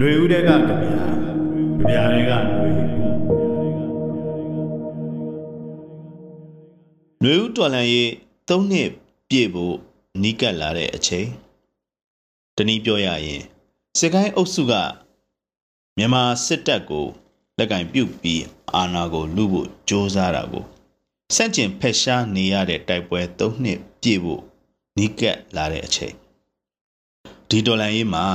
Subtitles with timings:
[0.00, 0.70] လွေဦးတဲ့ကကြပြာကြ
[1.86, 2.70] ပြာတွေကလွေ
[7.22, 8.10] လွေဦးတော်လန်ရေး
[8.48, 8.90] ၃နှစ်
[9.28, 9.76] ပြည့်ဖို့
[10.22, 11.28] နီးကပ်လာတဲ့အချိန်
[12.56, 13.42] တနည်းပြောရရင်
[13.98, 14.72] စစ်ကိုင်းအုပ်စုက
[15.96, 17.06] မြန်မာစစ်တပ်ကို
[17.58, 18.42] လက်ကင်ပြုတ်ပြီး
[18.74, 20.64] အာဏာကိုလုဖို့ကြိုးစားတာကို
[21.34, 24.42] စန့်ကျင်ဖက်ရှားနေရတဲ့တိုက်ပွဲ၃နှစ်ပြည့်ဖို့
[24.96, 26.14] နီးကပ်လာတဲ့အချိန်
[27.48, 28.26] ဒီတော်လန်ရေးမှာ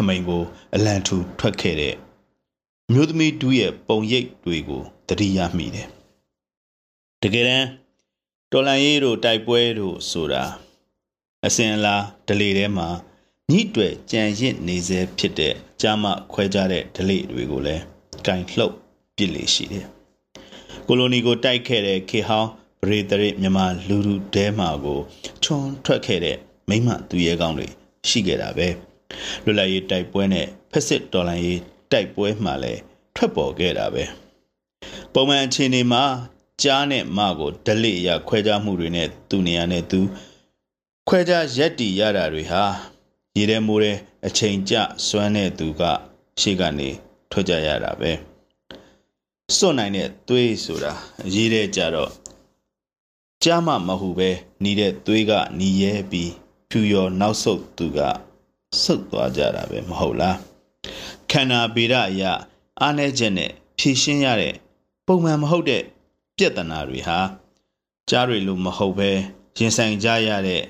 [0.08, 0.42] မိန်ကို
[0.74, 1.94] အလံထူထွက်ခဲ့တဲ့
[2.92, 5.88] မျိုးသမီးတူးရဲ့ပုံရိပ်တွေကိုတတိယမိတယ်
[7.22, 7.68] တကယ်တမ်း
[8.52, 10.44] ဒေါ်လာရေးတို့တိုက်ပွဲတို့ဆိုတာ
[11.46, 12.88] အစင်အလားဒလေထဲမှာ
[13.50, 17.82] ညှိတွေ့ကြံရစ်နေစေဖြစ်တဲ့ကြားမခွဲကြတဲ့ဒလေတွေကိုလည်း
[18.26, 18.74] ကင်လှုပ်
[19.16, 19.86] ပစ်လေရှိတယ်
[20.86, 22.50] ကိုလိုနီကိုတိုက်ခဲ့တဲ့ခေဟောင်း
[22.82, 25.00] ဗရေတရိမြန်မာလူလူတဲမာကို
[25.42, 26.36] ချွန်ထွက်ခဲ့တဲ့
[26.68, 27.66] မိမသူရဲကောင်းတွေ
[28.08, 28.87] ရှိခဲ့တာပဲ
[29.44, 31.60] လွတ်လပ်ရေးတိုက်ပွဲနဲ့ဖက်စစ်တော်လှန်ရေး
[31.92, 32.80] တိုက်ပွဲမှလည်း
[33.16, 34.04] ထွက်ပေါ်ခဲ့တာပဲ
[35.12, 36.04] ပုံမှန်အခြေအနေမှာ
[36.62, 40.00] ကြားနဲ့မကိုဒလိရခွဲခြားမှုတွေနဲ့သူနေရာနဲ့သူ
[41.08, 42.62] ခွဲခြားရက်တီရတာတွေဟာ
[43.36, 43.92] ရေထဲမိုးထဲ
[44.26, 44.74] အချိန်ကျ
[45.06, 45.82] စွမ်းတဲ့သူက
[46.40, 46.88] ရှေ့ကနေ
[47.30, 48.12] ထွက်ကြရတာပဲ
[49.56, 50.92] စွန့်နိုင်တဲ့သွေးဆိုတာ
[51.34, 52.10] ရေးတဲ့ကြတော့
[53.42, 54.30] ကြားမှမဟုတ်ပဲ
[54.64, 56.32] နေတဲ့သွေးကနီးရဲပြီး
[56.70, 58.00] ဖြူရောနောက်ဆုတ်သူက
[58.82, 60.36] ဆုတ်သွားကြတာပဲမဟုတ်လား
[61.30, 62.32] ခန္ဓာဗေဒအရာ
[62.80, 64.54] အားနည်းချက်နဲ့ဖြည့်ရှင်းရတဲ့
[65.06, 65.82] ပုံမှန်မဟုတ်တဲ့
[66.36, 67.18] ပြဿနာတွေဟာ
[68.08, 69.10] ကြားတွေလိုမဟုတ်ပဲ
[69.58, 70.62] ရင်ဆိုင်ကြရတဲ့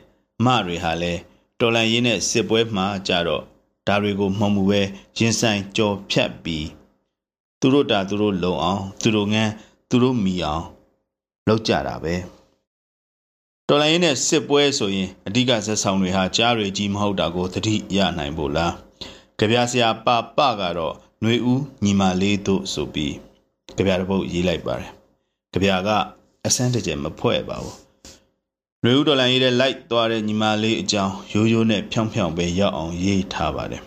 [0.45, 1.21] မတွေဟာလည်း
[1.59, 3.43] တော်လန်ရင်းနဲ့စစ်ပွဲမှာကြတော့
[3.87, 4.81] ဒါတွေကိုမှောင်မှုပဲ
[5.19, 6.67] ရင်ဆိုင်ကြော်ဖြတ်ပြီး
[7.61, 9.53] သူတို့တာသူတို့လုံအောင် သူတို့ငန်း
[9.89, 10.65] သူတို့မီအောင်
[11.47, 12.15] လောက်ကြတာပဲ
[13.70, 18.74] တော်လိုင်းနဲ့စစ်ပွဲဆိုရင်အဓိကဇက်ဆောင်တွေဟာကြားတွေကြီးမဟုတ်တာကိုသတိရနိုင်ဖို့လား
[19.40, 23.14] ကြပြဆရာပပကတော့ຫນွေဦးညီမလေးတို့ဆိုပြီး
[23.76, 24.92] ကြပြတစ်ပုတ်ရေးလိုက်ပါတယ်
[25.54, 25.90] ကြပြက
[26.46, 27.76] အစမ်းတကြမဖွဲ့ပါဘူး
[28.82, 33.84] ຫນွေဦးတော်လိုင်းရေးတဲ့လိုက်သွားတဲ့ညီမလေးအကြောင်းရိုးရိုးနဲ့ဖြောင်းဖြောင်းပဲရောက်အောင်ရေးထားပါတယ်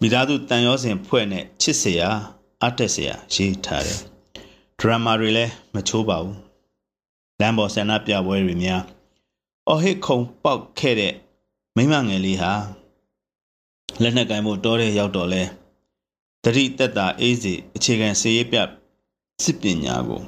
[0.00, 2.08] မိသားစုတန်ရောစင်ဖွဲ့နဲ့ချစ်စရာ
[2.64, 3.98] အတက်စရာရေးထားတယ်
[4.78, 6.36] ဒရမာတွေလည်းမချိုးပါဘူး
[7.41, 8.81] လမ်းပေါ်ဆန္ဒပြပွဲတွေများ
[9.67, 11.13] အော်ဟစ်ခုံပေါက်ခဲ့တဲ့
[11.75, 12.51] မိမငယ်လေးဟာ
[14.01, 15.43] လက်နက်ကင်ဖို့တောတဲ့ရောက်တော့လဲ
[16.43, 18.57] တတိတက်တာအေးစီအခြေခံစေရေးပြ
[19.43, 20.21] စစ်ပညာကို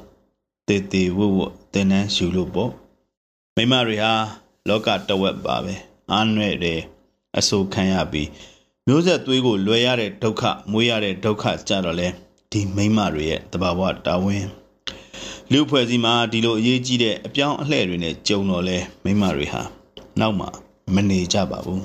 [0.68, 1.40] တေတေဝဝ
[1.74, 2.72] သင်တန်းယူလို့ပေါ့
[3.56, 4.13] မိမတွေဟာ
[4.68, 5.75] လောကတဝက်ပါပဲ
[6.12, 6.80] အားနွဲ့တယ်
[7.38, 8.30] အဆိုခံရပြီး
[8.88, 12.07] မျိုးဆက်သွေးကိုလွယ်ရတဲ့ဒုက္ခမွေးရတဲ့ဒုက္ခကြတော့လဲ
[12.51, 14.62] ဒီမိမတွေရဲ့တဘာဝတာဝန်
[15.52, 19.62] လူဖွဲ့စည်းမှာဒီလိုအရေးကြီးတဲ့အပြောင်းအလှည့်တွေနဲ့ကြုံတော့လဲမိမတွေဟာ
[20.20, 20.48] နောက်မှ
[20.94, 21.84] မနေကြပါဘူး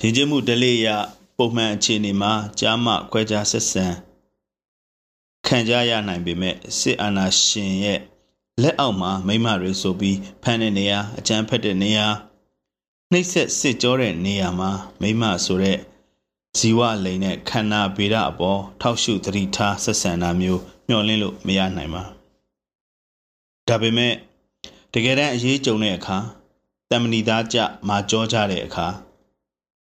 [0.00, 0.86] ရင်ကျမှုဒလေးရ
[1.36, 3.86] ပုံမှန်အခြေအနေမှာကြားမခွဲခြားဆက်ဆံ
[5.46, 8.00] ခံကြရနိုင်ပေမဲ့စစ်အာဏာရှင်ရဲ့
[8.62, 12.06] လက်အောက်မှာမိမတွေဆိုပြီးဖမ်းတဲ့နေရာအကြမ်းဖက်တဲ့နေရာ
[13.12, 14.70] နှိပ်စက်စစ်ကြောတဲ့နေရာမှာ
[15.00, 15.78] မိမဆိုတဲ့
[16.58, 22.02] ဇီဝလိန်နဲ့ခန္ဓာဗေဒအပေါ်ထောက်ရှုသတိထားဆက်ဆံတာမျိုးမျှော်လင့်လို့မရနိုင်ပါ
[23.68, 24.14] ဒါပေမဲ့
[24.92, 26.18] တကယ်တမ်းအရေးကြုံတဲ့အခါ
[26.90, 27.58] တမဏီသားကြ
[27.88, 28.86] မာကြောကြတဲ့အခါ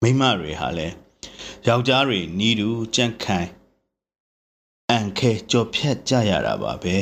[0.03, 0.95] မိမတွေဟာလည်း
[1.67, 3.49] ယောက်ျားတွေနီးတူကြန့်ခိုင်
[4.91, 6.97] အန်ခဲကြော်ဖြတ်ကြရတာပါပဲ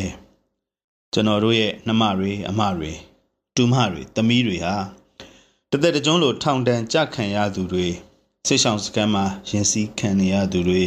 [1.13, 2.93] ကျွန်တော်တို့ရဲ့နှမတွေအမတွေ
[3.57, 4.75] တူမတွေသမီးတွေဟာ
[5.71, 7.89] တသက်တကြုံလိုထောင်တန်းကြခံရသူတွေ
[8.47, 10.83] ဆိတ်ဆောင်စကန်မှာရင်စည်းခံနေရသူတွေ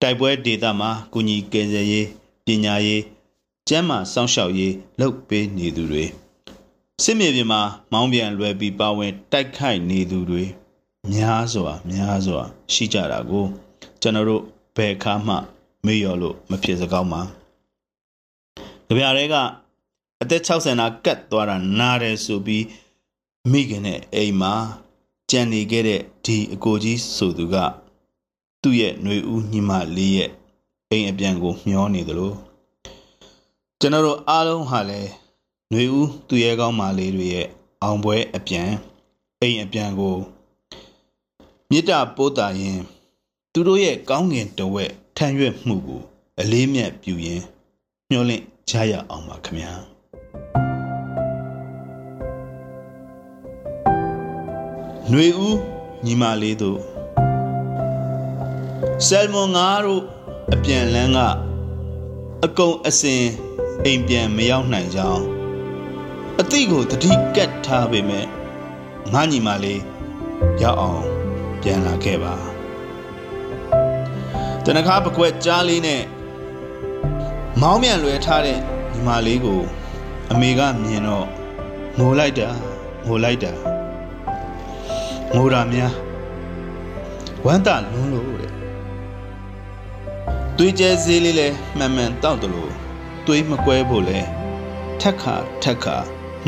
[0.00, 2.08] တိုက်ပွဲဒေသမှာကုညီကယ်ဆယ်ရေး
[2.44, 3.02] ပညာရေး
[3.68, 6.04] ကျန်းမာစောင့်ရှောက်ရေးလုပ်ပေးနေသူတွေ
[7.04, 7.60] စစ်မြေပြင်မှာ
[7.92, 10.44] မောင်းပြန်လွယ်ပြီးပါဝင်တိုက်ခိုက်နေသူတွေ
[11.12, 13.44] များစွာများစွာရှိကြတာကို
[14.00, 14.42] ကျွန်တော်တို့
[14.76, 15.34] ဘယ်အခါမှ
[15.86, 17.20] မေ့လျော်လို့မဖြစ်စကောင်းပါ
[18.86, 19.34] ကြပြရဲက
[20.22, 22.64] အသက်60နာကတ်သွားတာနားတယ်ဆိုပြီး
[23.50, 24.54] မိခင်နဲ့အိမ်မှာ
[25.29, 27.55] ကြံနေခဲ့တဲ့ဒီအကိုကြီးဆိုသူက
[28.61, 30.29] သူ့ရဲ့ຫນွေဦးညီမလေးရဲ့
[30.89, 32.33] အိမ်အပြန်ကိုမျောနေသလို
[33.79, 35.11] ကျွန်တော်တို့အားလုံးဟာလည်း
[35.69, 37.47] ຫນွေဦးသူရဲကောင်းမလေးတွေရဲ့
[37.81, 38.69] အောင်ပွဲအပြန်
[39.41, 40.15] အိမ်အပြန်ကို
[41.69, 42.79] မေတ္တာပို့တာရင်
[43.53, 46.01] သူတို့ရဲ့ကောင်းငင်တဝက်ထမ်းရွက်မှုကို
[46.39, 47.41] အလေးမြတ်ပြုရင်
[48.09, 49.73] မျှော်လင့်ကြရအောင်ပါခင်ဗျာ
[55.12, 55.56] ຫນွေဦး
[56.04, 56.80] ညီမလေးတို့
[59.06, 60.02] ဆယ်မွန်ငါတို့
[60.54, 61.18] အပြန်လန်းက
[62.44, 63.24] အကုံအစင်
[63.84, 65.24] အိမ်ပြန်မရောက်နိုင်ကြောင်း
[66.40, 68.26] အသိကိုတတိကတ်ထားပေမဲ့
[69.12, 69.82] ငါညီမလေး
[70.62, 71.02] ရောက်အောင်
[71.62, 72.34] ပြန်လာခဲ့ပါ
[74.64, 76.02] တနခါပကွက်ကြားလေးနဲ့
[77.60, 78.58] မောင်းမြန်လွယ်ထားတဲ့
[78.92, 79.60] ညီမလေးကို
[80.30, 81.26] အမေကမြင်တော့
[81.98, 82.48] ငိုလိုက်တာ
[83.06, 83.52] ငိုလိုက်တာ
[85.34, 85.92] ငိုတာများ
[87.46, 88.52] ဝမ်းသာလွန်းလို့တဲ့
[90.56, 91.48] သွေးကျဲဈေးလေးလဲ
[91.78, 92.72] မှန်မှန်တောက်တယ်လို့
[93.26, 94.20] သွေးမကွဲဖို့လဲ
[95.00, 95.96] ထက်ခါထက်ခါ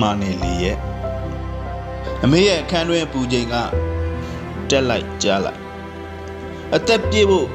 [0.00, 0.76] မှားနေလေရဲ့
[2.22, 3.54] အမေရဲ့အခန်းတွင်ပူချိန်က
[4.70, 5.60] တက်လိုက်ကြားလိုက်
[6.74, 7.48] အသက်ပြေးဖို့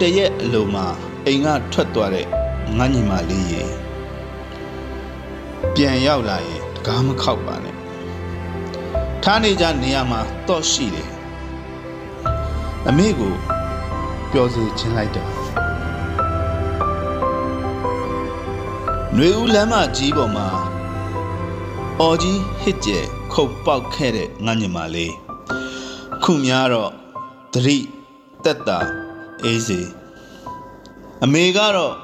[0.00, 0.86] တရက်အလိုမှာ
[1.26, 2.26] အိမ်ကထွက်သွားတဲ့
[2.78, 3.64] ငါညီမလေးရေ
[5.74, 7.79] ပြန်ရောက်လာရင်တကားမခောက်ပါနဲ့
[9.24, 11.08] ထားနေကြနေရာမှာတော့ရှိတယ်
[12.88, 13.34] အမေကို
[14.30, 15.24] ပျော်စေချင်လိုက်တာ
[19.14, 20.48] ຫນွေဦးလမ်းမကြီးပေါ်မှာ
[22.00, 22.98] အော်ကြီးဟစ်ကျဲ
[23.32, 25.14] ခုတ်ပေါက်ခဲ့တဲ့ငါညီမလေး
[26.22, 26.90] ခုများတော့
[27.52, 27.78] သတိ
[28.44, 28.78] တက်တာ
[29.44, 29.80] အေးစီ
[31.24, 31.94] အမေကတော့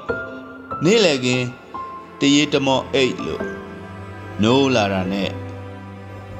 [0.83, 1.45] နေ့လည်ကင်း
[2.19, 3.43] တရေတမော့အိတ်လို့
[4.41, 5.31] နိုးလာတာနဲ့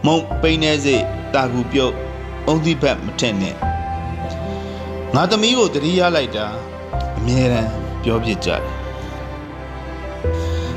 [0.07, 0.95] မုံပိန်းနေစိ
[1.33, 1.93] တာကူပြုတ်
[2.47, 3.55] အုံးသီးဘက်မထက်နဲ့
[5.15, 6.45] ငါသမီးကိုတတိရလိုက်တာ
[7.17, 7.71] အမြဲတမ်း
[8.03, 8.63] ပြောပြကြတယ်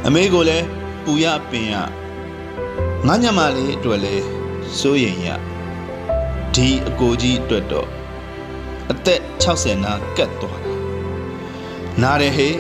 [0.06, 0.66] အမေကိုလည်း
[1.04, 1.74] ပူရပင်ရ
[3.06, 4.26] ငါညမလေးအတွက်လည်း
[4.78, 5.28] စိုးရင်ရ
[6.54, 7.88] ဒီအကိုကြီးအတွက်တော့
[8.90, 10.74] အသက်60နာကတ်သွားတာ
[12.02, 12.58] နားတယ်ဟေး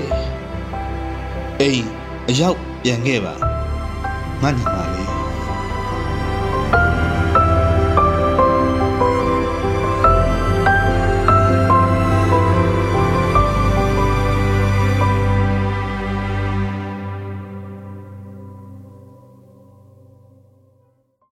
[1.60, 1.84] အိမ်
[2.28, 3.34] အရောက်ပြန်ခဲ့ပါ
[4.42, 4.99] ငါညီမလေး